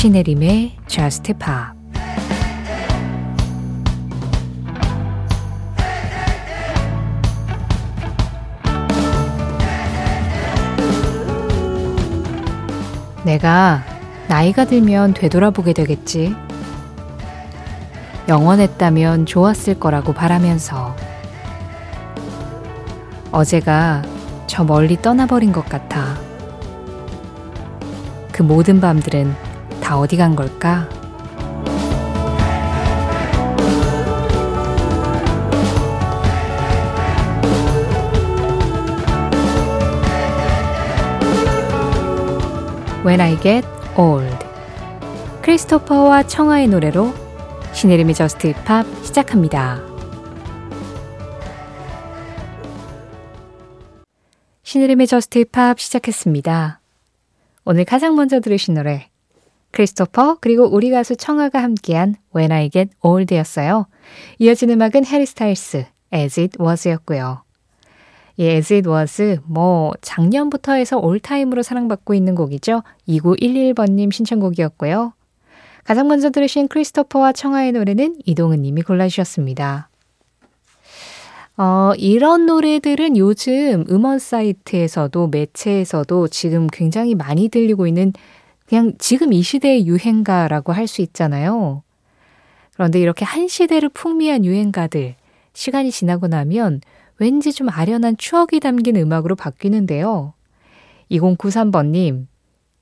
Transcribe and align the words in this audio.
시네림의 0.00 0.78
Just 0.86 1.34
Pop 1.34 1.78
내가 13.24 13.84
나이가 14.26 14.64
들면 14.64 15.12
되돌아보게 15.12 15.74
되겠지. 15.74 16.34
영원했다면 18.26 19.26
좋았을 19.26 19.78
거라고 19.78 20.14
바라면서 20.14 20.96
어제가 23.32 24.00
저 24.46 24.64
멀리 24.64 24.96
떠나버린 24.96 25.52
것 25.52 25.68
같아. 25.68 26.16
그 28.32 28.42
모든 28.42 28.80
밤들은 28.80 29.49
다 29.80 29.98
어디 29.98 30.16
간 30.16 30.36
걸까? 30.36 30.88
When 43.04 43.20
I 43.20 43.40
Get 43.40 43.66
Old 43.96 44.36
크리스토퍼와 45.42 46.24
청아의 46.24 46.68
노래로 46.68 47.12
신혜림의 47.72 48.14
저스트 48.14 48.48
힙합 48.48 48.86
시작합니다. 49.02 49.80
신혜림의 54.62 55.08
Just 55.08 55.40
Pop 55.40 55.80
시작했습니다. 55.80 56.80
오늘 57.64 57.84
가장 57.84 58.14
먼저 58.14 58.38
들으신 58.38 58.74
노래 58.74 59.09
크리스토퍼 59.72 60.38
그리고 60.40 60.64
우리 60.64 60.90
가수 60.90 61.16
청하가 61.16 61.62
함께한 61.62 62.16
When 62.34 62.52
I 62.52 62.70
Get 62.70 62.90
Old였어요. 63.02 63.86
이어진 64.38 64.70
음악은 64.70 65.06
해리 65.06 65.26
스타일스 65.26 65.86
As 66.12 66.40
It 66.40 66.58
Was였고요. 66.60 67.42
이 68.36 68.44
As 68.44 68.72
It 68.72 68.88
Was 68.88 69.38
뭐 69.44 69.92
작년부터 70.00 70.72
해서 70.72 70.98
all 70.98 71.16
time으로 71.16 71.62
사랑받고 71.62 72.14
있는 72.14 72.34
곡이죠. 72.34 72.82
2911번님 73.08 74.12
신청곡이었고요. 74.12 75.12
가장 75.84 76.08
먼저 76.08 76.30
들으신 76.30 76.68
크리스토퍼와 76.68 77.32
청하의 77.32 77.72
노래는 77.72 78.16
이동은 78.26 78.62
님이 78.62 78.82
골라주셨습니다. 78.82 79.88
어, 81.56 81.92
이런 81.98 82.46
노래들은 82.46 83.18
요즘 83.18 83.84
음원 83.90 84.18
사이트에서도 84.18 85.26
매체에서도 85.28 86.28
지금 86.28 86.66
굉장히 86.68 87.14
많이 87.14 87.48
들리고 87.48 87.86
있는 87.86 88.14
그냥 88.70 88.92
지금 88.98 89.32
이 89.32 89.42
시대의 89.42 89.88
유행가라고 89.88 90.72
할 90.72 90.86
수 90.86 91.02
있잖아요. 91.02 91.82
그런데 92.74 93.00
이렇게 93.00 93.24
한 93.24 93.48
시대를 93.48 93.88
풍미한 93.88 94.44
유행가들, 94.44 95.16
시간이 95.52 95.90
지나고 95.90 96.28
나면 96.28 96.80
왠지 97.18 97.52
좀 97.52 97.68
아련한 97.68 98.16
추억이 98.16 98.60
담긴 98.60 98.94
음악으로 98.94 99.34
바뀌는데요. 99.34 100.34
2093번님, 101.10 102.28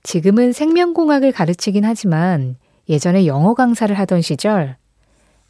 지금은 0.02 0.52
생명공학을 0.52 1.32
가르치긴 1.32 1.86
하지만 1.86 2.56
예전에 2.90 3.26
영어 3.26 3.54
강사를 3.54 3.98
하던 3.98 4.20
시절, 4.20 4.76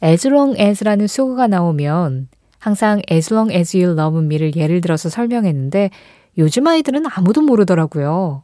as 0.01 0.25
long 0.25 0.57
as라는 0.57 1.07
수어가 1.07 1.47
나오면 1.47 2.29
항상 2.59 3.01
as 3.11 3.33
long 3.33 3.53
as 3.53 3.75
you 3.75 3.91
love 3.91 4.17
me를 4.23 4.55
예를 4.55 4.79
들어서 4.79 5.09
설명했는데 5.09 5.89
요즘 6.37 6.65
아이들은 6.65 7.03
아무도 7.11 7.41
모르더라고요. 7.41 8.43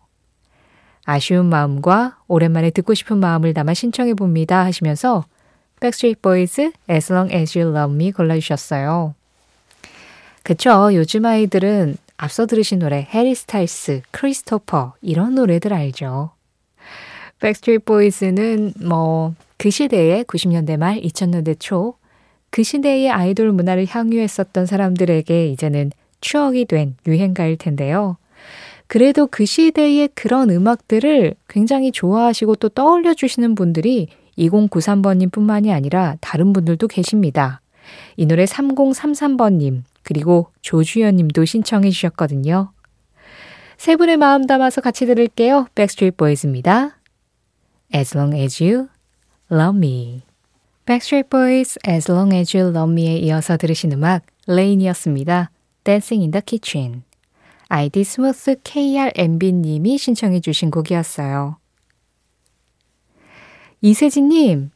아쉬운 1.05 1.45
마음과 1.47 2.17
오랜만에 2.27 2.71
듣고 2.71 2.93
싶은 2.93 3.17
마음을 3.17 3.53
담아 3.53 3.73
신청해 3.73 4.15
봅니다 4.15 4.65
하시면서 4.65 5.23
Backstreet 5.79 6.21
Boys 6.21 6.71
As 6.89 7.13
Long 7.13 7.33
As 7.33 7.57
You 7.57 7.75
Love 7.75 7.95
Me 7.95 8.11
골라주셨어요. 8.11 9.13
그쵸. 10.43 10.93
요즘 10.93 11.25
아이들은 11.25 11.97
앞서 12.17 12.45
들으신 12.45 12.79
노래 12.79 13.07
해리 13.09 13.35
스타일스, 13.35 14.01
크리스토퍼 14.11 14.93
이런 15.01 15.35
노래들 15.35 15.73
알죠. 15.73 16.31
Backstreet 17.39 17.85
Boys는 17.85 18.73
뭐 18.85 19.33
그 19.57 19.69
시대에 19.69 20.23
90년대 20.23 20.77
말 20.77 20.99
2000년대 21.01 21.57
초 21.59 21.95
그 22.55 22.63
시대의 22.63 23.11
아이돌 23.11 23.51
문화를 23.51 23.85
향유했었던 23.85 24.65
사람들에게 24.65 25.47
이제는 25.49 25.91
추억이 26.21 26.63
된 26.63 26.95
유행가일 27.05 27.57
텐데요. 27.57 28.15
그래도 28.87 29.27
그 29.27 29.45
시대의 29.45 30.09
그런 30.13 30.49
음악들을 30.49 31.35
굉장히 31.47 31.91
좋아하시고 31.91 32.55
또 32.55 32.69
떠올려 32.69 33.13
주시는 33.13 33.55
분들이 33.55 34.07
2093번님 34.37 35.31
뿐만이 35.31 35.71
아니라 35.71 36.17
다른 36.21 36.53
분들도 36.53 36.87
계십니다. 36.87 37.61
이 38.17 38.25
노래 38.25 38.45
3033번님, 38.45 39.83
그리고 40.03 40.47
조주연 40.61 41.15
님도 41.15 41.45
신청해 41.45 41.89
주셨거든요. 41.89 42.71
세 43.77 43.95
분의 43.95 44.17
마음 44.17 44.45
담아서 44.47 44.81
같이 44.81 45.05
들을게요. 45.05 45.67
백스트리트 45.75 46.15
보이즈입니다. 46.17 46.97
As 47.93 48.15
long 48.15 48.35
as 48.35 48.63
you 48.63 48.87
love 49.51 49.77
me. 49.77 50.21
Backstreet 50.85 51.29
Boys 51.29 51.79
As 51.87 52.11
Long 52.11 52.35
As 52.35 52.55
You 52.55 52.69
Love 52.69 52.91
Me에 52.91 53.17
이어서 53.17 53.57
들으신 53.57 53.91
음악 53.93 54.23
레이니였습니다. 54.47 55.49
Dancing 55.83 56.21
in 56.21 56.31
the 56.31 56.43
Kitchen. 56.45 57.03
아이디 57.67 58.03
스무스 58.03 58.57
KRMB님이 58.63 59.97
신청해 59.97 60.39
주신 60.41 60.69
곡이었어요. 60.71 61.57
이세진님, 63.81 64.71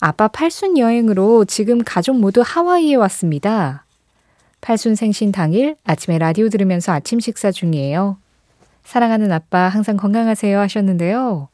아빠 0.00 0.28
팔순 0.28 0.78
여행으로 0.78 1.44
지금 1.44 1.82
가족 1.84 2.18
모두 2.18 2.42
하와이에 2.44 2.94
왔습니다. 2.96 3.84
팔순 4.60 4.94
생신 4.94 5.32
당일 5.32 5.76
아침에 5.84 6.18
라디오 6.18 6.48
들으면서 6.48 6.92
아침 6.92 7.20
식사 7.20 7.50
중이에요. 7.50 8.18
사랑하는 8.84 9.32
아빠 9.32 9.68
항상 9.68 9.96
건강하세요 9.96 10.58
하셨는데요. 10.58 11.48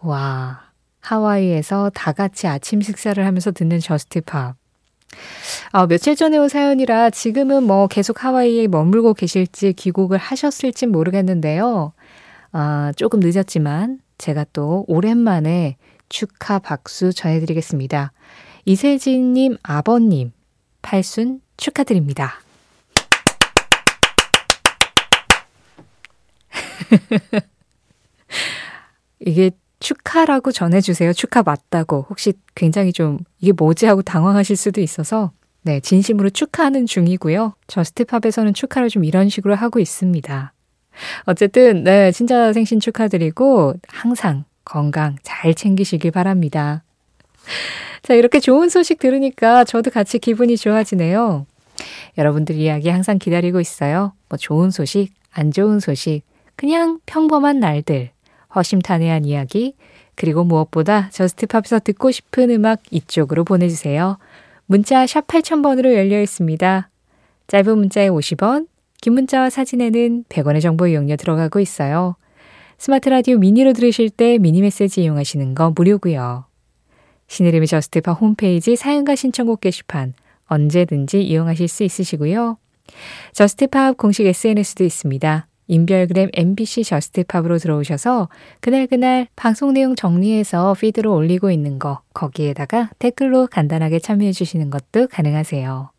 와, 0.00 0.70
하와이에서 1.00 1.90
다 1.94 2.12
같이 2.12 2.46
아침 2.46 2.80
식사를 2.80 3.24
하면서 3.24 3.50
듣는 3.50 3.80
Just 3.80 4.18
Pop. 4.18 4.56
어, 5.72 5.86
며칠 5.86 6.16
전에 6.16 6.38
온 6.38 6.48
사연이라 6.48 7.10
지금은 7.10 7.62
뭐 7.64 7.86
계속 7.86 8.24
하와이에 8.24 8.66
머물고 8.68 9.14
계실지 9.14 9.72
귀국을 9.74 10.18
하셨을지 10.18 10.86
모르겠는데요. 10.86 11.92
어, 12.52 12.90
조금 12.96 13.20
늦었지만 13.20 14.00
제가 14.18 14.46
또 14.52 14.84
오랜만에 14.88 15.76
축하 16.08 16.58
박수 16.58 17.12
전해드리겠습니다. 17.12 18.12
이세진님 18.64 19.56
아버님 19.62 20.32
팔순 20.82 21.40
축하드립니다. 21.56 22.40
이게 29.20 29.50
축하라고 29.86 30.50
전해주세요. 30.50 31.12
축하 31.12 31.44
맞다고. 31.44 32.06
혹시 32.10 32.32
굉장히 32.56 32.92
좀 32.92 33.18
이게 33.40 33.52
뭐지 33.52 33.86
하고 33.86 34.02
당황하실 34.02 34.56
수도 34.56 34.80
있어서 34.80 35.30
네, 35.62 35.78
진심으로 35.78 36.30
축하하는 36.30 36.86
중이고요. 36.86 37.54
저스트팝에서는 37.68 38.52
축하를 38.52 38.88
좀 38.88 39.04
이런 39.04 39.28
식으로 39.28 39.54
하고 39.54 39.78
있습니다. 39.78 40.52
어쨌든 41.26 41.84
네, 41.84 42.10
진짜 42.10 42.52
생신 42.52 42.80
축하드리고 42.80 43.74
항상 43.86 44.44
건강 44.64 45.16
잘 45.22 45.54
챙기시길 45.54 46.10
바랍니다. 46.10 46.82
자, 48.02 48.14
이렇게 48.14 48.40
좋은 48.40 48.68
소식 48.68 48.98
들으니까 48.98 49.62
저도 49.62 49.92
같이 49.92 50.18
기분이 50.18 50.56
좋아지네요. 50.56 51.46
여러분들 52.18 52.56
이야기 52.56 52.88
항상 52.88 53.18
기다리고 53.18 53.60
있어요. 53.60 54.14
뭐 54.28 54.36
좋은 54.36 54.70
소식, 54.70 55.12
안 55.30 55.52
좋은 55.52 55.78
소식, 55.78 56.22
그냥 56.56 56.98
평범한 57.06 57.60
날들 57.60 58.10
허심탄회한 58.56 59.24
이야기, 59.24 59.74
그리고 60.14 60.44
무엇보다 60.44 61.10
Just 61.10 61.35
Pop에서 61.35 61.80
듣고 61.80 62.10
싶은 62.10 62.50
음악 62.50 62.80
이쪽으로 62.90 63.44
보내주세요. 63.44 64.18
문자 64.66 65.06
샵 65.06 65.26
8000번으로 65.26 65.94
열려 65.94 66.20
있습니다. 66.20 66.90
짧은 67.46 67.78
문자에 67.78 68.08
50원, 68.08 68.66
긴 69.00 69.12
문자와 69.12 69.50
사진에는 69.50 70.24
100원의 70.28 70.60
정보 70.60 70.86
이용료 70.88 71.16
들어가고 71.16 71.60
있어요. 71.60 72.16
스마트 72.78 73.08
라디오 73.08 73.38
미니로 73.38 73.72
들으실 73.72 74.10
때 74.10 74.38
미니 74.38 74.60
메시지 74.62 75.02
이용하시는 75.02 75.54
건 75.54 75.74
무료고요. 75.76 76.46
신혜림의 77.28 77.66
Just 77.68 77.98
Pop 77.98 78.20
홈페이지 78.20 78.76
사연과 78.76 79.14
신청곡 79.14 79.60
게시판 79.60 80.14
언제든지 80.46 81.22
이용하실 81.22 81.68
수 81.68 81.84
있으시고요. 81.84 82.58
Just 83.32 83.69
Pop 83.69 83.96
공식 83.96 84.26
SNS도 84.26 84.84
있습니다. 84.84 85.46
인별그램 85.68 86.30
MBC 86.32 86.84
Just 86.84 87.11
Pop으로 87.11 87.58
들어오셔서 87.58 88.28
그날그날 88.60 89.28
방송 89.36 89.72
내용 89.72 89.96
정리해서 89.96 90.74
피드로 90.74 91.14
올리고 91.14 91.50
있는 91.50 91.78
거 91.78 92.00
거기에다가 92.14 92.90
댓글로 92.98 93.48
간단하게 93.48 93.98
참여해 93.98 94.32
주시는 94.32 94.70
것도 94.70 95.08
가능하세요. 95.08 95.90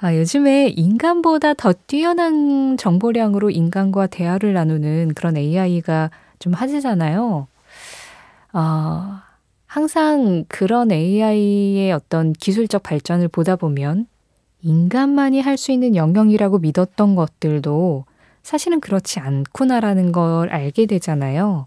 아, 0.00 0.16
요즘에 0.16 0.68
인간보다 0.68 1.54
더 1.54 1.72
뛰어난 1.72 2.76
정보량으로 2.76 3.50
인간과 3.50 4.06
대화를 4.06 4.52
나누는 4.52 5.14
그런 5.14 5.36
AI가 5.36 6.10
좀 6.40 6.52
화제잖아요. 6.52 7.46
어, 8.52 9.20
항상 9.66 10.44
그런 10.48 10.92
AI의 10.92 11.92
어떤 11.92 12.32
기술적 12.32 12.82
발전을 12.82 13.28
보다 13.28 13.56
보면 13.56 14.06
인간만이 14.64 15.40
할 15.40 15.56
수 15.56 15.72
있는 15.72 15.94
영역이라고 15.94 16.58
믿었던 16.58 17.14
것들도 17.14 18.04
사실은 18.42 18.80
그렇지 18.80 19.20
않구나라는 19.20 20.10
걸 20.10 20.48
알게 20.50 20.86
되잖아요. 20.86 21.66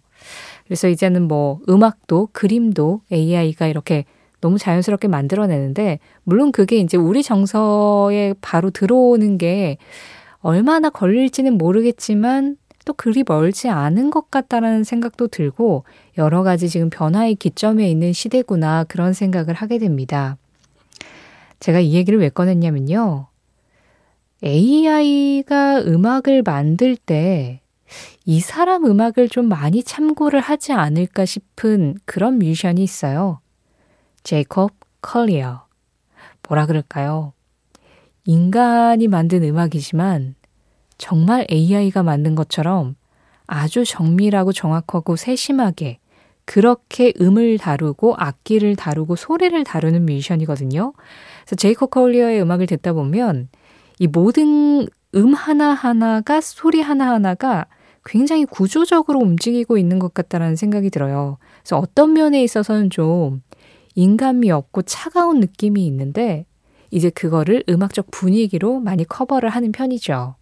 그래서 0.66 0.88
이제는 0.90 1.28
뭐 1.28 1.60
음악도 1.70 2.28
그림도 2.34 3.02
AI가 3.12 3.68
이렇게 3.68 4.06
너무 4.42 4.58
자연스럽게 4.58 5.08
만들어내는데, 5.08 6.00
물론 6.24 6.52
그게 6.52 6.78
이제 6.78 6.98
우리 6.98 7.24
정서에 7.24 8.36
바로 8.42 8.70
들어오는 8.70 9.38
게 9.38 9.78
얼마나 10.40 10.90
걸릴지는 10.90 11.58
모르겠지만, 11.58 12.58
또 12.86 12.94
그리 12.94 13.24
멀지 13.28 13.70
않은 13.70 14.12
것 14.12 14.30
같다라는 14.30 14.84
생각도 14.84 15.28
들고, 15.28 15.86
여러 16.18 16.44
가지 16.44 16.70
지금 16.70 16.90
변화의 16.90 17.36
기점에 17.36 17.90
있는 17.90 18.14
시대구나, 18.14 18.84
그런 18.84 19.14
생각을 19.14 19.54
하게 19.56 19.78
됩니다. 19.80 20.38
제가 21.60 21.80
이 21.80 21.94
얘기를 21.94 22.20
왜 22.20 22.30
꺼냈냐면요. 22.30 23.28
AI가 24.44 25.82
음악을 25.82 26.44
만들 26.44 26.96
때 26.96 27.62
이 28.26 28.40
사람 28.40 28.86
음악을 28.86 29.30
좀 29.30 29.48
많이 29.48 29.84
참고를 29.84 30.40
하지 30.40 30.74
않을까 30.74 31.26
싶은 31.26 31.98
그런 32.06 32.40
뮤지션이 32.40 32.84
있어요. 32.84 33.40
제이콥 34.24 34.76
컬리어. 35.02 35.66
뭐라 36.48 36.66
그럴까요? 36.66 37.34
인간이 38.26 39.08
만든 39.08 39.44
음악이지만 39.44 40.36
정말 40.98 41.46
AI가 41.50 42.04
만든 42.04 42.36
것처럼 42.36 42.96
아주 43.46 43.86
정밀하고 43.86 44.52
정확하고 44.52 45.16
세심하게 45.16 46.00
그렇게 46.44 47.14
음을 47.20 47.58
다루고 47.58 48.16
악기를 48.18 48.76
다루고 48.76 49.16
소리를 49.16 49.64
다루는 49.64 50.06
뮤지션이거든요. 50.06 50.94
그래서 51.48 51.56
제이콥 51.56 51.92
컬리어의 51.92 52.42
음악을 52.42 52.68
듣다 52.68 52.92
보면 52.92 53.48
이 54.00 54.08
모든 54.08 54.86
음 55.16 55.34
하나하나가 55.34 56.42
소리 56.42 56.82
하나하나가 56.82 57.68
굉장히 58.06 58.44
구조적으로 58.44 59.20
움직이고 59.20 59.78
있는 59.78 59.98
것 59.98 60.14
같다라는 60.14 60.58
생각이 60.58 60.90
들어요. 60.90 61.38
그래서 61.62 61.78
어떤 61.78 62.12
면에 62.12 62.44
있어서는 62.44 62.90
좀 62.90 63.42
인간미 63.96 64.52
없고 64.52 64.82
차가운 64.82 65.40
느낌이 65.40 65.86
있는데 65.88 66.46
이제 66.92 67.10
그거를 67.10 67.64
음악적 67.70 68.12
분위기로 68.12 68.82
많이 68.82 69.06
커버를 69.06 69.50
하는 69.50 69.72
편이죠. 69.72 70.36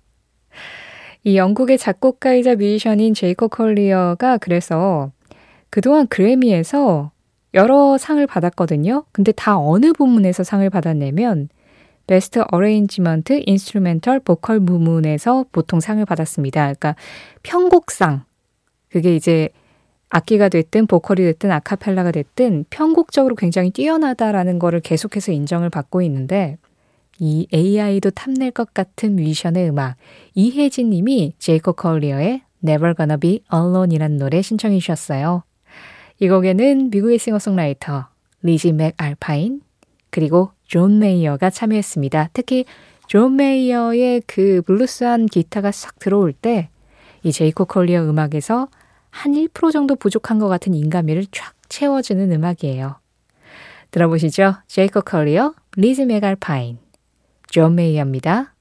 이 1.23 1.37
영국의 1.37 1.77
작곡가이자 1.77 2.55
뮤지션인 2.55 3.13
제이콥 3.13 3.49
콜리어가 3.49 4.39
그래서 4.39 5.11
그동안 5.69 6.07
그래미에서 6.07 7.11
여러 7.55 7.97
상을 7.97 8.25
받았거든요. 8.27 9.05
근데 9.11 9.31
다 9.31 9.57
어느 9.57 9.93
부문에서 9.93 10.43
상을 10.43 10.69
받았냐면 10.69 11.49
Best 12.05 12.43
Arrangement 12.51 13.43
Instrumental 13.45 14.19
Vocal 14.19 14.59
부문에서 14.59 15.45
보통 15.51 15.79
상을 15.79 16.03
받았습니다. 16.05 16.61
그러니까 16.61 16.95
편곡상 17.41 18.25
그게 18.89 19.15
이제 19.15 19.49
악기가 20.09 20.49
됐든 20.49 20.85
보컬이 20.85 21.21
됐든 21.23 21.51
아카펠라가 21.51 22.11
됐든 22.11 22.65
편곡적으로 22.69 23.35
굉장히 23.35 23.71
뛰어나다라는 23.71 24.59
거를 24.59 24.81
계속해서 24.81 25.31
인정을 25.31 25.69
받고 25.69 26.01
있는데 26.03 26.57
이 27.17 27.47
AI도 27.53 28.11
탐낼 28.11 28.51
것 28.51 28.73
같은 28.73 29.15
뮤지션의 29.15 29.69
음악 29.69 29.95
이혜진 30.35 30.89
님이 30.89 31.33
제이콥 31.39 31.73
콜리어의 31.73 32.41
Never 32.63 32.93
Gonna 32.95 33.17
Be 33.17 33.41
Alone이라는 33.51 34.17
노래 34.17 34.41
신청해 34.41 34.79
주셨어요. 34.79 35.43
이 36.19 36.29
곡에는 36.29 36.89
미국의 36.89 37.17
싱어송라이터 37.17 38.07
리지 38.41 38.71
맥알파인 38.73 39.61
그리고 40.09 40.51
존 40.65 40.99
메이어가 40.99 41.49
참여했습니다. 41.49 42.29
특히 42.33 42.65
존 43.07 43.35
메이어의 43.35 44.23
그 44.25 44.61
블루스한 44.65 45.25
기타가 45.27 45.71
싹 45.71 45.99
들어올 45.99 46.33
때 46.33 46.69
이 47.25 47.31
제이콥 47.31 47.65
콜리어 47.65 48.03
음악에서 48.07 48.67
한 49.09 49.31
1% 49.33 49.71
정도 49.71 49.95
부족한 49.95 50.37
것 50.37 50.47
같은 50.47 50.75
인간미를 50.75 51.25
쫙 51.31 51.55
채워주는 51.69 52.31
음악이에요. 52.31 52.97
들어보시죠. 53.89 54.57
제이콥 54.67 55.01
콜리어, 55.01 55.55
리지 55.75 56.03
맥알파인, 56.03 56.77
존 57.49 57.73
메이어입니다. 57.75 58.53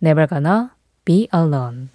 Never 0.00 0.28
gonna 0.28 0.68
be 1.04 1.28
alone. 1.34 1.88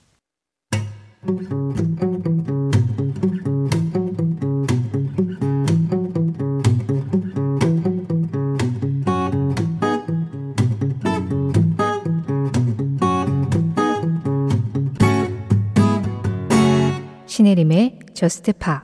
신혜림의 17.45 17.99
Just 18.15 18.53
Pop 18.53 18.83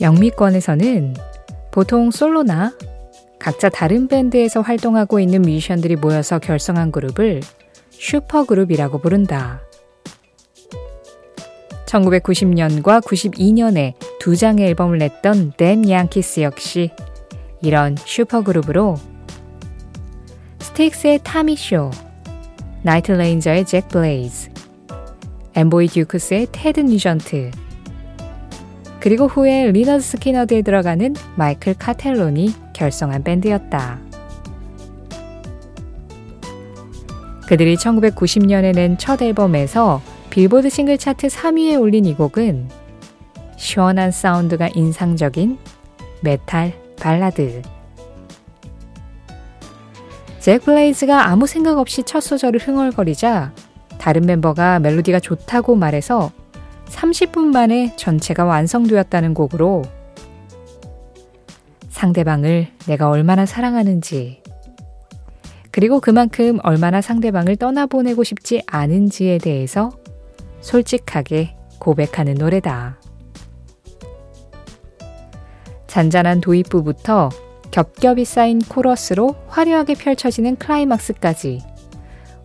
영미권에서는 0.00 1.14
보통 1.70 2.10
솔로나 2.10 2.72
각자 3.38 3.68
다른 3.68 4.08
밴드에서 4.08 4.62
활동하고 4.62 5.20
있는 5.20 5.42
뮤지션들이 5.42 5.96
모여서 5.96 6.38
결성한 6.38 6.92
그룹을 6.92 7.40
슈퍼그룹이라고 7.90 9.00
부른다. 9.00 9.60
1990년과 11.92 13.02
92년에 13.02 13.92
두 14.18 14.36
장의 14.36 14.66
앨범을 14.68 14.98
냈던 14.98 15.52
댐 15.56 15.88
양키스 15.88 16.40
역시 16.40 16.90
이런 17.60 17.96
슈퍼그룹으로 17.96 18.96
스틱스의 20.60 21.20
타미 21.22 21.56
쇼, 21.56 21.90
나이트 22.82 23.12
레인저의 23.12 23.66
잭 23.66 23.88
블레이즈, 23.88 24.50
앰보이 25.54 25.88
듀크스의 25.88 26.48
테드 26.50 26.80
뉴전트, 26.80 27.50
그리고 28.98 29.26
후에 29.26 29.70
리너드 29.70 30.00
스키너드에 30.00 30.62
들어가는 30.62 31.14
마이클 31.36 31.74
카텔론이 31.74 32.54
결성한 32.72 33.22
밴드였다. 33.22 34.00
그들이 37.46 37.76
1990년에 37.76 38.74
낸 38.74 38.96
첫 38.96 39.20
앨범에서 39.20 40.00
빌보드 40.32 40.70
싱글 40.70 40.96
차트 40.96 41.26
3위에 41.26 41.78
올린 41.78 42.06
이 42.06 42.14
곡은 42.14 42.70
시원한 43.58 44.10
사운드가 44.10 44.70
인상적인 44.74 45.58
메탈 46.22 46.72
발라드. 46.98 47.60
잭 50.40 50.64
블레이즈가 50.64 51.28
아무 51.28 51.46
생각 51.46 51.78
없이 51.78 52.02
첫 52.04 52.20
소절을 52.20 52.60
흥얼거리자 52.60 53.52
다른 53.98 54.22
멤버가 54.22 54.78
멜로디가 54.78 55.20
좋다고 55.20 55.76
말해서 55.76 56.32
30분 56.86 57.52
만에 57.52 57.94
전체가 57.96 58.46
완성되었다는 58.46 59.34
곡으로 59.34 59.82
상대방을 61.90 62.68
내가 62.86 63.10
얼마나 63.10 63.44
사랑하는지 63.44 64.40
그리고 65.70 66.00
그만큼 66.00 66.58
얼마나 66.62 67.02
상대방을 67.02 67.56
떠나보내고 67.56 68.24
싶지 68.24 68.62
않은지에 68.66 69.36
대해서 69.36 69.92
솔직하게 70.62 71.56
고백하는 71.78 72.34
노래다. 72.34 72.98
잔잔한 75.86 76.40
도입부부터 76.40 77.28
겹겹이 77.70 78.24
쌓인 78.24 78.60
코러스로 78.60 79.34
화려하게 79.48 79.94
펼쳐지는 79.94 80.56
클라이막스까지 80.56 81.60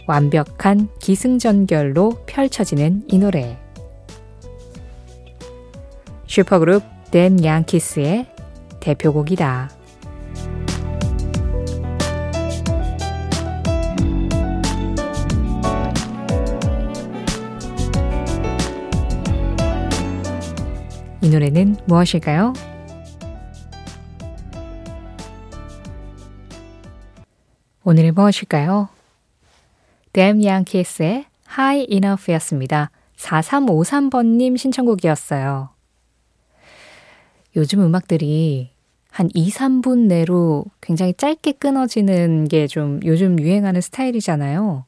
완벽한 0.08 0.90
기승전결로 1.00 2.24
펼쳐지는 2.26 3.04
이 3.08 3.18
노래. 3.18 3.58
슈퍼그룹 6.28 6.84
댄 7.12 7.44
양키스의 7.44 8.28
대표곡이다. 8.80 9.77
이 21.28 21.30
노래는 21.30 21.76
무엇일까요? 21.88 22.54
오늘은 27.84 28.14
무엇일까요? 28.14 28.88
댐 30.14 30.42
양키스의 30.42 31.26
High 31.52 31.88
Enough였습니다. 31.92 32.92
4353번님 33.18 34.58
신청곡이었어요. 34.58 35.68
요즘 37.58 37.82
음악들이 37.82 38.70
한 39.12 39.30
2, 39.34 39.50
3분 39.50 40.08
내로 40.08 40.64
굉장히 40.80 41.14
짧게 41.14 41.54
끊어지는 41.54 42.48
게 42.48 42.68
좀 42.68 43.02
요즘 43.04 43.38
유행하는 43.38 43.82
스타일이잖아요. 43.82 44.86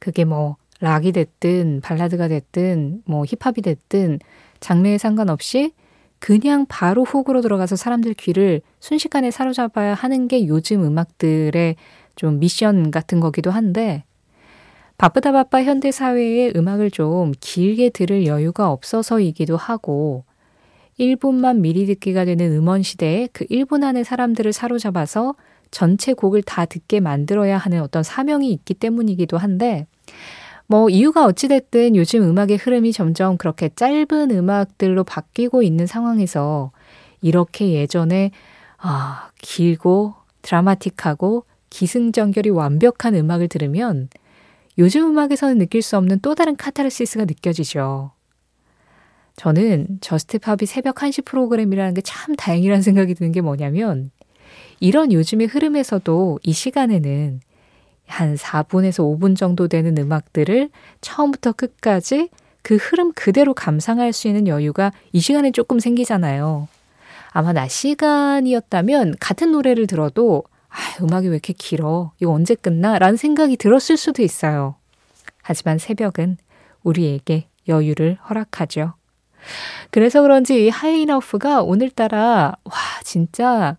그게 0.00 0.24
뭐 0.24 0.56
락이 0.80 1.12
됐든 1.12 1.80
발라드가 1.80 2.26
됐든 2.26 3.02
뭐 3.04 3.24
힙합이 3.24 3.62
됐든 3.62 4.18
장르에 4.60 4.98
상관없이 4.98 5.72
그냥 6.18 6.66
바로 6.68 7.04
훅으로 7.04 7.40
들어가서 7.40 7.76
사람들 7.76 8.14
귀를 8.14 8.62
순식간에 8.80 9.30
사로잡아야 9.30 9.94
하는 9.94 10.28
게 10.28 10.46
요즘 10.46 10.84
음악들의 10.84 11.76
좀 12.16 12.38
미션 12.38 12.90
같은 12.90 13.20
거기도 13.20 13.50
한데 13.50 14.04
바쁘다 14.98 15.32
바빠 15.32 15.62
현대 15.62 15.90
사회의 15.90 16.52
음악을 16.56 16.90
좀 16.90 17.32
길게 17.38 17.90
들을 17.90 18.26
여유가 18.26 18.70
없어서이기도 18.70 19.56
하고 19.56 20.24
1분만 20.98 21.58
미리 21.58 21.84
듣기가 21.84 22.24
되는 22.24 22.52
음원 22.56 22.82
시대에 22.82 23.28
그 23.32 23.44
1분 23.46 23.84
안에 23.84 24.02
사람들을 24.02 24.54
사로잡아서 24.54 25.34
전체 25.70 26.14
곡을 26.14 26.42
다 26.42 26.64
듣게 26.64 27.00
만들어야 27.00 27.58
하는 27.58 27.82
어떤 27.82 28.02
사명이 28.02 28.50
있기 28.52 28.72
때문이기도 28.74 29.36
한데 29.36 29.86
뭐 30.66 30.88
이유가 30.90 31.24
어찌됐든 31.24 31.94
요즘 31.96 32.22
음악의 32.22 32.56
흐름이 32.56 32.92
점점 32.92 33.36
그렇게 33.36 33.68
짧은 33.74 34.30
음악들로 34.30 35.04
바뀌고 35.04 35.62
있는 35.62 35.86
상황에서 35.86 36.72
이렇게 37.22 37.72
예전에 37.72 38.32
아, 38.78 39.30
길고 39.40 40.14
드라마틱하고 40.42 41.44
기승전결이 41.70 42.50
완벽한 42.50 43.14
음악을 43.14 43.48
들으면 43.48 44.08
요즘 44.78 45.06
음악에서는 45.06 45.58
느낄 45.58 45.82
수 45.82 45.96
없는 45.96 46.20
또 46.20 46.34
다른 46.34 46.56
카타르시스가 46.56 47.24
느껴지죠. 47.24 48.12
저는 49.36 49.98
Just 50.00 50.38
Pop이 50.38 50.66
새벽 50.66 50.96
1시 50.96 51.24
프로그램이라는 51.24 51.94
게 51.94 52.00
참 52.02 52.34
다행이라는 52.36 52.82
생각이 52.82 53.14
드는 53.14 53.32
게 53.32 53.40
뭐냐면 53.40 54.10
이런 54.80 55.12
요즘의 55.12 55.46
흐름에서도 55.48 56.40
이 56.42 56.52
시간에는 56.52 57.40
한 58.06 58.36
4분에서 58.36 59.18
5분 59.18 59.36
정도 59.36 59.68
되는 59.68 59.96
음악들을 59.98 60.70
처음부터 61.00 61.52
끝까지 61.52 62.30
그 62.62 62.76
흐름 62.76 63.12
그대로 63.12 63.54
감상할 63.54 64.12
수 64.12 64.28
있는 64.28 64.48
여유가 64.48 64.92
이 65.12 65.20
시간에 65.20 65.50
조금 65.50 65.78
생기잖아요. 65.78 66.68
아마 67.30 67.52
낮 67.52 67.68
시간이었다면 67.68 69.16
같은 69.20 69.52
노래를 69.52 69.86
들어도 69.86 70.44
아, 70.68 71.02
음악이 71.02 71.28
왜 71.28 71.34
이렇게 71.34 71.52
길어? 71.52 72.12
이거 72.20 72.32
언제 72.32 72.54
끝나? 72.54 72.98
라는 72.98 73.16
생각이 73.16 73.56
들었을 73.56 73.96
수도 73.96 74.22
있어요. 74.22 74.76
하지만 75.42 75.78
새벽은 75.78 76.38
우리에게 76.82 77.48
여유를 77.68 78.18
허락하죠. 78.28 78.94
그래서 79.90 80.22
그런지 80.22 80.68
하이너프가 80.68 81.62
오늘따라 81.62 82.56
와 82.64 82.72
진짜 83.04 83.76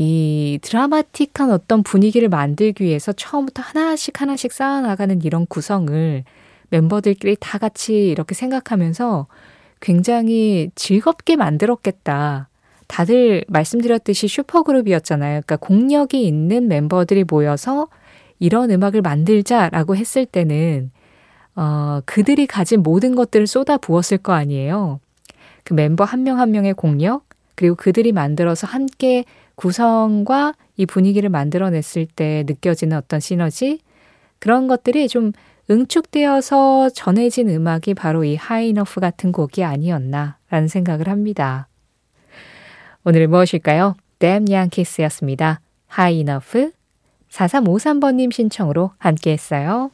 이 0.00 0.60
드라마틱한 0.62 1.50
어떤 1.50 1.82
분위기를 1.82 2.28
만들기 2.28 2.84
위해서 2.84 3.12
처음부터 3.12 3.62
하나씩 3.62 4.20
하나씩 4.20 4.52
쌓아나가는 4.52 5.20
이런 5.22 5.44
구성을 5.44 6.22
멤버들끼리 6.70 7.36
다 7.40 7.58
같이 7.58 8.06
이렇게 8.06 8.36
생각하면서 8.36 9.26
굉장히 9.80 10.70
즐겁게 10.76 11.34
만들었겠다. 11.34 12.48
다들 12.86 13.44
말씀드렸듯이 13.48 14.28
슈퍼그룹이었잖아요. 14.28 15.40
그러니까 15.44 15.56
공력이 15.56 16.24
있는 16.24 16.68
멤버들이 16.68 17.24
모여서 17.24 17.88
이런 18.38 18.70
음악을 18.70 19.02
만들자라고 19.02 19.96
했을 19.96 20.26
때는 20.26 20.92
어, 21.56 22.02
그들이 22.04 22.46
가진 22.46 22.84
모든 22.84 23.16
것들을 23.16 23.48
쏟아 23.48 23.76
부었을 23.76 24.18
거 24.18 24.32
아니에요. 24.32 25.00
그 25.64 25.74
멤버 25.74 26.04
한 26.04 26.22
명한 26.22 26.40
한 26.42 26.50
명의 26.52 26.72
공력, 26.72 27.24
그리고 27.56 27.74
그들이 27.74 28.12
만들어서 28.12 28.68
함께 28.68 29.24
구성과 29.58 30.54
이 30.76 30.86
분위기를 30.86 31.28
만들어냈을 31.30 32.06
때 32.06 32.44
느껴지는 32.46 32.96
어떤 32.96 33.18
시너지, 33.18 33.80
그런 34.38 34.68
것들이 34.68 35.08
좀 35.08 35.32
응축되어서 35.68 36.90
전해진 36.90 37.50
음악이 37.50 37.94
바로 37.94 38.22
이 38.22 38.36
High 38.36 38.62
Enough 38.62 39.00
같은 39.00 39.32
곡이 39.32 39.64
아니었나라는 39.64 40.68
생각을 40.68 41.08
합니다. 41.08 41.66
오늘 43.04 43.26
무엇일까요? 43.26 43.96
댐 44.20 44.48
양키스였습니다. 44.48 45.60
High 45.88 46.21
Enough 46.21 46.70
4353번님 47.28 48.32
신청으로 48.32 48.92
함께 48.98 49.32
했어요. 49.32 49.90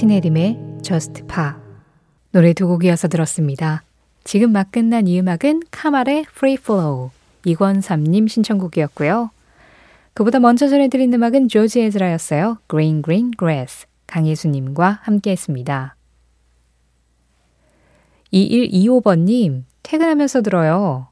신혜림의 0.00 0.56
Just 0.80 1.24
Pop 1.26 1.50
노래 2.32 2.54
두 2.54 2.66
곡 2.66 2.79
이어서 2.79 3.06
들었습니다. 3.08 3.82
지금 4.24 4.50
막 4.50 4.72
끝난 4.72 5.06
이 5.06 5.20
음악은 5.20 5.64
카말의 5.70 6.24
Free 6.34 6.56
Flow 6.58 7.10
이권삼님 7.44 8.26
신청곡이었고요. 8.26 9.28
그보다 10.14 10.38
먼저 10.40 10.68
전해드린 10.68 11.12
음악은 11.12 11.48
조지 11.48 11.82
에즈라였어요. 11.82 12.56
Green 12.70 13.02
Green 13.02 13.32
Grass 13.38 13.86
강예수님과 14.06 15.00
함께했습니다. 15.02 15.96
2125번님, 18.32 19.64
퇴근하면서 19.82 20.40
들어요. 20.40 21.08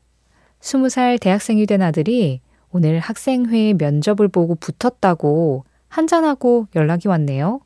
20살 0.61 1.21
대학생이 1.21 1.67
된 1.67 1.83
아들이 1.83 2.41
오늘 2.71 3.01
학생회 3.01 3.75
면접을 3.75 4.29
보고 4.29 4.55
붙었다고 4.55 5.67
한잔하고 5.89 6.69
연락이 6.75 7.09
왔네요. 7.09 7.61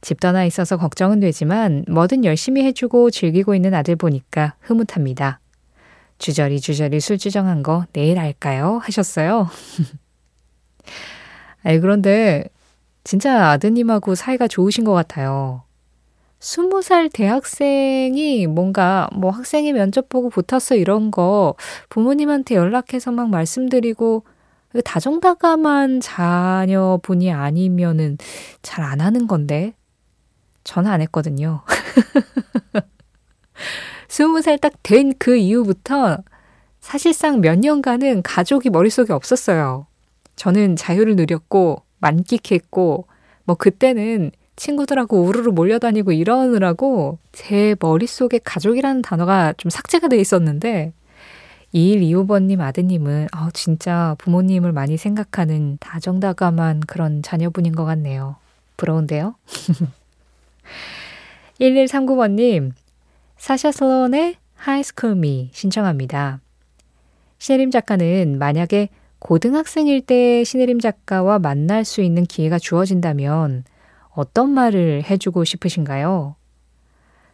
집 0.00 0.20
떠나 0.20 0.44
있어서 0.44 0.76
걱정은 0.76 1.20
되지만 1.20 1.84
뭐든 1.88 2.24
열심히 2.24 2.64
해주고 2.64 3.10
즐기고 3.10 3.54
있는 3.54 3.74
아들 3.74 3.96
보니까 3.96 4.54
흐뭇합니다. 4.60 5.40
주저리 6.18 6.60
주저리 6.60 7.00
술주정한 7.00 7.62
거 7.62 7.84
내일 7.92 8.18
할까요? 8.18 8.80
하셨어요. 8.82 9.48
아니, 11.62 11.78
그런데 11.80 12.44
진짜 13.04 13.50
아드님하고 13.50 14.14
사이가 14.14 14.48
좋으신 14.48 14.84
것 14.84 14.92
같아요. 14.92 15.62
스무 16.40 16.82
살 16.82 17.08
대학생이 17.08 18.46
뭔가 18.46 19.08
뭐 19.12 19.30
학생이 19.30 19.72
면접 19.72 20.08
보고 20.08 20.30
붙었어 20.30 20.76
이런 20.76 21.10
거 21.10 21.56
부모님한테 21.88 22.54
연락해서 22.54 23.10
막 23.10 23.28
말씀드리고 23.28 24.22
다정다감한 24.84 26.00
자녀분이 26.00 27.32
아니면은 27.32 28.18
잘 28.62 28.84
안 28.84 29.00
하는 29.00 29.26
건데 29.26 29.74
저는 30.68 30.90
안 30.90 31.00
했거든요. 31.00 31.62
스무 34.06 34.42
살딱 34.42 34.74
된 34.82 35.14
그 35.18 35.36
이후부터 35.36 36.18
사실상 36.80 37.40
몇 37.40 37.58
년간은 37.58 38.20
가족이 38.22 38.68
머릿속에 38.68 39.14
없었어요. 39.14 39.86
저는 40.36 40.76
자유를 40.76 41.16
누렸고 41.16 41.82
만끽했고 42.00 43.06
뭐 43.44 43.56
그때는 43.56 44.30
친구들하고 44.56 45.22
우르르 45.22 45.52
몰려다니고 45.52 46.12
이러느라고 46.12 47.18
제 47.32 47.74
머릿속에 47.80 48.38
가족이라는 48.38 49.00
단어가 49.00 49.54
좀 49.56 49.70
삭제가 49.70 50.08
돼 50.08 50.18
있었는데 50.18 50.92
2125번님 51.74 52.60
아드님은 52.60 53.28
아, 53.32 53.48
진짜 53.54 54.16
부모님을 54.18 54.72
많이 54.72 54.98
생각하는 54.98 55.78
다정다감한 55.80 56.80
그런 56.80 57.22
자녀분인 57.22 57.74
것 57.74 57.86
같네요. 57.86 58.36
부러운데요? 58.76 59.34
1139번님, 61.60 62.72
사샤 63.36 63.72
슬론의 63.72 64.36
High 64.54 64.79
School 64.79 65.16
Me 65.16 65.50
신청합니다. 65.52 66.40
신혜림 67.38 67.70
작가는 67.70 68.38
만약에 68.38 68.88
고등학생일 69.20 70.00
때 70.00 70.44
신혜림 70.44 70.80
작가와 70.80 71.38
만날 71.38 71.84
수 71.84 72.02
있는 72.02 72.24
기회가 72.24 72.58
주어진다면 72.58 73.64
어떤 74.10 74.50
말을 74.50 75.04
해주고 75.08 75.44
싶으신가요? 75.44 76.36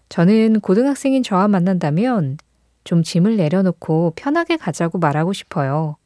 저는 0.08 0.60
고등학생인 0.60 1.22
저와 1.22 1.48
만난다면 1.48 2.38
좀 2.84 3.02
짐을 3.02 3.36
내려놓고 3.36 4.12
편하게 4.16 4.56
가자고 4.56 4.98
말하고 4.98 5.32
싶어요. 5.32 5.96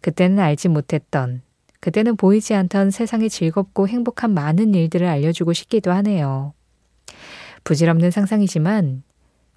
그때는 0.00 0.38
알지 0.38 0.68
못했던, 0.68 1.42
그때는 1.84 2.16
보이지 2.16 2.54
않던 2.54 2.90
세상의 2.90 3.28
즐겁고 3.28 3.88
행복한 3.88 4.32
많은 4.32 4.74
일들을 4.74 5.06
알려주고 5.06 5.52
싶기도 5.52 5.92
하네요. 5.92 6.54
부질없는 7.62 8.10
상상이지만 8.10 9.02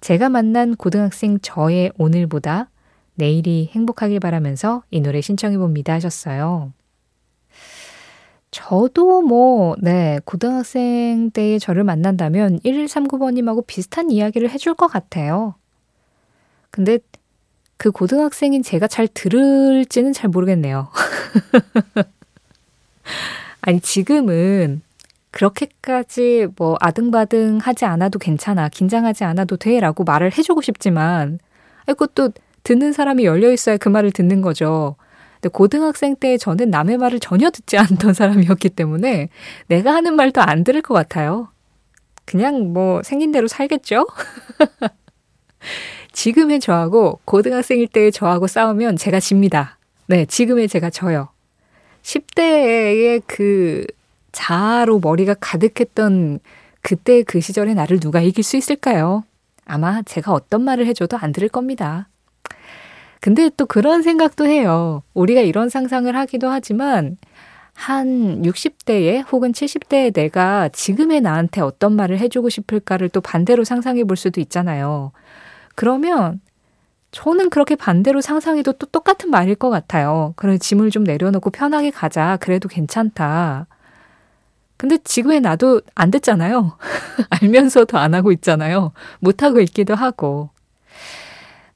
제가 0.02 0.28
만난 0.28 0.76
고등학생 0.76 1.38
저의 1.40 1.90
오늘보다 1.96 2.68
내일이 3.14 3.70
행복하길 3.72 4.20
바라면서 4.20 4.82
이 4.90 5.00
노래 5.00 5.22
신청해 5.22 5.56
봅니다 5.56 5.94
하셨어요. 5.94 6.74
저도 8.50 9.22
뭐, 9.22 9.74
네, 9.80 10.20
고등학생 10.26 11.30
때의 11.30 11.58
저를 11.58 11.82
만난다면 11.82 12.58
1139번님하고 12.58 13.66
비슷한 13.66 14.10
이야기를 14.10 14.50
해줄 14.50 14.74
것 14.74 14.86
같아요. 14.86 15.54
근데 16.70 16.98
그 17.78 17.90
고등학생인 17.90 18.62
제가 18.62 18.86
잘 18.86 19.08
들을지는 19.08 20.12
잘 20.12 20.28
모르겠네요. 20.28 20.90
아니, 23.60 23.80
지금은 23.80 24.82
그렇게까지 25.30 26.48
뭐 26.56 26.76
아등바등 26.80 27.58
하지 27.62 27.84
않아도 27.84 28.18
괜찮아. 28.18 28.68
긴장하지 28.68 29.24
않아도 29.24 29.56
돼. 29.56 29.78
라고 29.80 30.04
말을 30.04 30.36
해주고 30.36 30.62
싶지만, 30.62 31.38
그것도 31.86 32.30
듣는 32.64 32.92
사람이 32.92 33.24
열려 33.24 33.52
있어야 33.52 33.76
그 33.76 33.88
말을 33.88 34.12
듣는 34.12 34.42
거죠. 34.42 34.96
근데 35.40 35.50
고등학생 35.50 36.16
때 36.16 36.36
저는 36.36 36.70
남의 36.70 36.98
말을 36.98 37.20
전혀 37.20 37.50
듣지 37.50 37.78
않던 37.78 38.14
사람이었기 38.14 38.70
때문에 38.70 39.28
내가 39.68 39.94
하는 39.94 40.16
말도 40.16 40.40
안 40.40 40.64
들을 40.64 40.82
것 40.82 40.94
같아요. 40.94 41.48
그냥 42.24 42.72
뭐 42.72 43.02
생긴 43.02 43.32
대로 43.32 43.48
살겠죠? 43.48 44.06
지금의 46.12 46.60
저하고 46.60 47.20
고등학생일 47.24 47.88
때의 47.88 48.12
저하고 48.12 48.46
싸우면 48.46 48.96
제가 48.96 49.20
집니다. 49.20 49.78
네, 50.06 50.26
지금의 50.26 50.68
제가 50.68 50.90
져요. 50.90 51.28
10대의 52.08 53.22
그 53.26 53.84
자아로 54.32 55.00
머리가 55.00 55.34
가득했던 55.34 56.40
그때 56.80 57.22
그 57.22 57.40
시절의 57.40 57.74
나를 57.74 58.00
누가 58.00 58.20
이길 58.22 58.42
수 58.42 58.56
있을까요? 58.56 59.24
아마 59.66 60.00
제가 60.02 60.32
어떤 60.32 60.62
말을 60.62 60.86
해줘도 60.86 61.18
안 61.18 61.32
들을 61.32 61.50
겁니다. 61.50 62.08
근데 63.20 63.50
또 63.56 63.66
그런 63.66 64.02
생각도 64.02 64.46
해요. 64.46 65.02
우리가 65.12 65.42
이런 65.42 65.68
상상을 65.68 66.14
하기도 66.16 66.48
하지만 66.48 67.18
한 67.74 68.42
60대에 68.42 69.30
혹은 69.30 69.52
70대에 69.52 70.14
내가 70.14 70.70
지금의 70.70 71.20
나한테 71.20 71.60
어떤 71.60 71.94
말을 71.94 72.18
해주고 72.18 72.48
싶을까를 72.48 73.10
또 73.10 73.20
반대로 73.20 73.64
상상해 73.64 74.04
볼 74.04 74.16
수도 74.16 74.40
있잖아요. 74.40 75.12
그러면 75.74 76.40
저는 77.10 77.50
그렇게 77.50 77.74
반대로 77.74 78.20
상상해도 78.20 78.72
또 78.74 78.86
똑같은 78.86 79.30
말일 79.30 79.54
것 79.54 79.70
같아요. 79.70 80.34
그래, 80.36 80.58
짐을 80.58 80.90
좀 80.90 81.04
내려놓고 81.04 81.50
편하게 81.50 81.90
가자. 81.90 82.36
그래도 82.40 82.68
괜찮다. 82.68 83.66
근데 84.76 84.98
지금의 84.98 85.40
나도 85.40 85.80
안 85.94 86.10
됐잖아요. 86.10 86.76
알면서도 87.30 87.98
안 87.98 88.14
하고 88.14 88.30
있잖아요. 88.32 88.92
못하고 89.20 89.60
있기도 89.60 89.94
하고. 89.94 90.50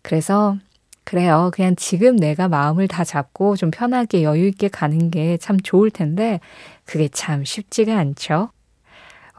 그래서 0.03 0.57
그래요. 1.05 1.51
그냥 1.53 1.75
지금 1.77 2.17
내가 2.17 2.49
마음을 2.49 2.87
다 2.89 3.03
잡고 3.05 3.57
좀 3.57 3.71
편하게 3.71 4.23
여유 4.23 4.47
있게 4.49 4.69
가는 4.69 5.11
게 5.11 5.37
참 5.41 5.59
좋을 5.61 5.91
텐데 5.91 6.41
그게 6.85 7.09
참 7.09 7.45
쉽지가 7.45 7.97
않죠. 7.99 8.51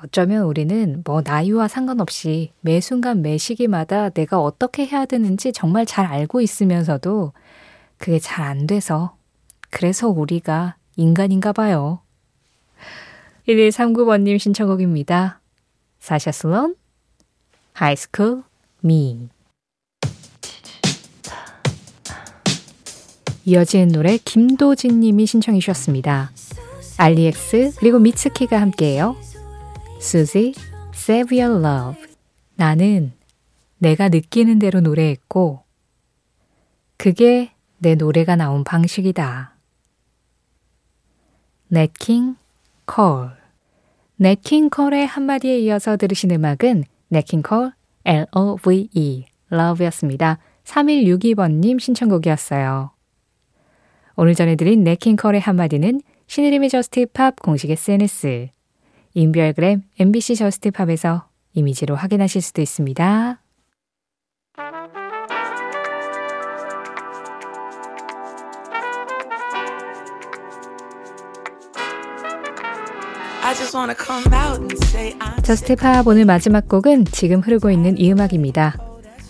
어쩌면 0.04 0.44
우리는 0.44 1.02
뭐 1.06 1.22
나이와 1.24 1.70
상관없이 1.70 2.52
매 2.60 2.82
순간 2.82 3.22
매 3.22 3.38
시기마다 3.38 4.10
내가 4.10 4.42
어떻게 4.42 4.86
해야 4.86 5.06
되는지 5.06 5.54
정말 5.54 5.86
잘 5.86 6.06
알고 6.06 6.42
있으면서도 6.42 7.32
그게 7.98 8.20
잘 8.20 8.44
안 8.44 8.68
돼서 8.68 9.16
그래서 9.70 10.10
우리가 10.10 10.76
인간인가 10.98 11.54
봐요. 11.54 12.02
1139번님 13.48 14.38
신청곡입니다. 14.40 15.40
사샤 16.00 16.34
슬론, 16.34 16.76
High 17.72 18.00
School 18.00 18.44
Me. 18.82 19.30
이어지는 23.46 23.88
노래 23.90 24.18
김도진 24.18 25.00
님이 25.00 25.26
신청해 25.26 25.60
주셨습니다. 25.60 26.32
알리엑스 26.98 27.74
그리고 27.78 28.00
미츠키가 28.00 28.60
함께해요. 28.60 29.16
수지, 30.04 30.54
Save 30.94 31.42
Your 31.42 31.66
Love. 31.66 32.14
나는 32.56 33.14
내가 33.78 34.10
느끼는 34.10 34.60
대로 34.60 34.80
노래했고 34.82 35.64
그게 36.98 37.52
내 37.80 37.96
노래가 37.96 38.36
나온 38.36 38.63
방식이다. 38.63 39.56
넷킹 41.70 42.36
콜 42.86 43.32
넷킹 44.18 44.70
콜의 44.70 45.08
한마디에 45.08 45.58
이어서 45.60 45.98
들으신 45.98 46.32
음악은 46.32 46.84
넷킹 47.10 47.42
콜 47.42 47.74
L-O-V-E 48.06 49.26
Love였습니다. 49.52 50.39
3162번님 50.63 51.80
신청곡이었어요. 51.80 52.92
오늘 54.16 54.36
전해드린 54.36 54.84
네킹컬의 54.84 55.42
한마디는 55.42 56.02
신의림의 56.28 56.70
저스티팝 56.70 57.42
공식 57.42 57.70
SNS, 57.72 58.50
인별그램 59.13 59.84
MBC 59.99 60.36
저스티팝에서 60.36 61.28
이미지로 61.54 61.95
확인하실 61.95 62.41
수도 62.41 62.62
있습니다. 62.62 63.39
저스티팝 75.43 76.08
오늘 76.08 76.26
마지막 76.26 76.67
곡은 76.67 77.06
지금 77.06 77.41
흐르고 77.41 77.69
있는 77.69 77.97
이 77.99 78.12
음악입니다. 78.12 78.78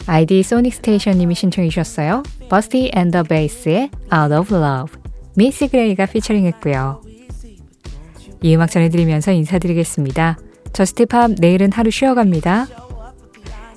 아이디 0.06 0.44
소닉 0.44 0.74
스테이션님이 0.74 1.36
신청해 1.36 1.70
주셨어요. 1.70 2.24
Busty 2.50 2.92
and 2.94 3.09
the 3.09 3.24
Bass의 3.24 3.90
Out 4.14 4.34
of 4.34 4.56
Love 4.56 5.02
Macy 5.36 5.68
Gray가 5.68 6.06
featuring했고요. 6.06 7.13
이 8.44 8.54
음악 8.56 8.70
전해드리면서 8.70 9.32
인사드리겠습니다. 9.32 10.38
JUST 10.74 11.09
POP 11.09 11.36
내일은 11.40 11.72
하루 11.72 11.90
쉬어갑니다. 11.90 12.68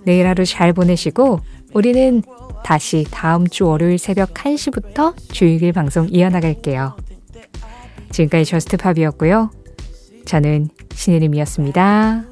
내일 0.05 0.27
하루 0.27 0.45
잘 0.45 0.73
보내시고 0.73 1.41
우리는 1.73 2.23
다시 2.65 3.07
다음 3.11 3.47
주 3.47 3.67
월요일 3.67 3.97
새벽 3.99 4.35
1시부터 4.35 5.15
주일길 5.33 5.73
방송 5.73 6.09
이어나갈게요. 6.11 6.97
지금까지 8.11 8.45
JUST 8.45 8.70
POP이었고요. 8.70 9.51
저는 10.25 10.69
신혜림이었습니다. 10.95 12.25